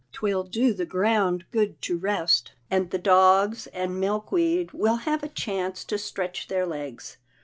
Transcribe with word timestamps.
'Twill 0.13 0.43
do 0.43 0.73
the 0.73 0.83
ground 0.83 1.45
good 1.51 1.79
to 1.79 1.95
rest, 1.95 2.53
and 2.71 2.89
the 2.89 2.97
dogs 2.97 3.67
and 3.67 3.99
Milkweed 3.99 4.71
will 4.71 4.95
have 4.95 5.21
a 5.21 5.27
chance 5.29 5.83
to 5.83 5.95
stretch 5.99 6.47
their 6.47 6.65
legs. 6.65 7.17